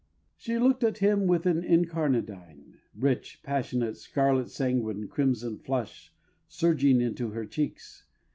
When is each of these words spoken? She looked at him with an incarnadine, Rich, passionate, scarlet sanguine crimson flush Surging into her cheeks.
She 0.35 0.57
looked 0.57 0.83
at 0.83 0.97
him 0.97 1.27
with 1.27 1.45
an 1.45 1.61
incarnadine, 1.63 2.77
Rich, 2.95 3.41
passionate, 3.43 3.97
scarlet 3.97 4.49
sanguine 4.49 5.07
crimson 5.07 5.59
flush 5.59 6.11
Surging 6.47 6.99
into 7.01 7.29
her 7.29 7.45
cheeks. 7.45 8.05